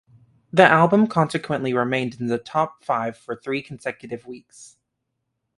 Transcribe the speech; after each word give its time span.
The 0.51 0.63
album 0.63 1.05
consequently 1.05 1.75
remained 1.75 2.19
in 2.19 2.25
the 2.25 2.39
top 2.39 2.83
five 2.83 3.15
for 3.15 3.35
three 3.35 3.61
consecutive 3.61 4.25
weeks. 4.25 4.77